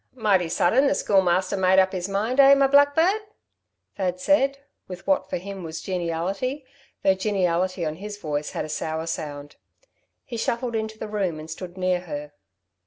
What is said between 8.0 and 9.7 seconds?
voice had a sour sound.